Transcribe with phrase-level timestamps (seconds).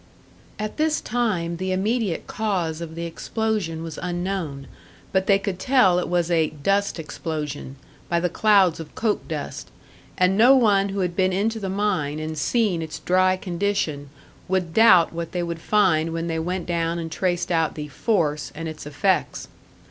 [0.57, 4.65] At this time the immediate cause of the explosion was unknown,
[5.11, 7.75] but they could tell it was a "dust explosion"
[8.09, 9.69] by the clouds of coke dust,
[10.17, 14.09] and no one who had been into the mine and seen its dry condition
[14.47, 18.51] would doubt what they would find when they went down and traced out the "force"
[18.55, 19.49] and its effects.